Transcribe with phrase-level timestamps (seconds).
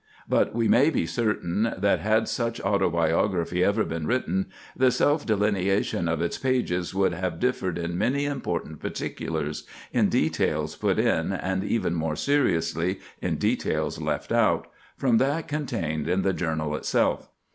[0.27, 6.07] But we may be certain that had such autobiography ever been written, the self delineation
[6.07, 11.93] of its pages would have differed in many important particulars—in details put in, and even
[11.93, 17.29] more seriously in details left out—from that contained in the journal itself.